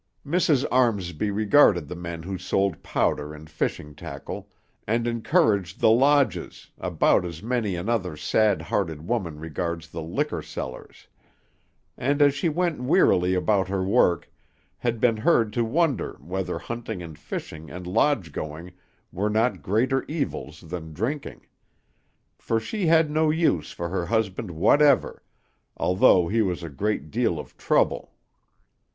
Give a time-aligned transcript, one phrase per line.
[0.25, 0.65] Mrs.
[0.71, 4.49] Armsby regarded the men who sold powder and fishing tackle,
[4.87, 11.07] and encouraged the lodges, about as many another sad hearted woman regards the liquor sellers;
[11.99, 14.27] and, as she went wearily about her work,
[14.79, 18.71] had been heard to wonder whether hunting and fishing and lodge going
[19.11, 21.45] were not greater evils than drinking;
[22.39, 25.21] for she had no use for her husband whatever,
[25.77, 28.11] although he was a great deal of trouble.